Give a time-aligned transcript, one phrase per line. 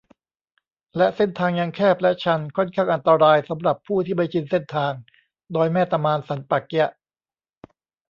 [0.97, 4.93] และเส้นทางยังแคบและชัน ค่อนข้างอันตรายสำหรับผู้ที่ไม่ชินเส้นทาง
[5.55, 6.89] ดอยแม่ตะมาน สันป่าเกี๊ยะ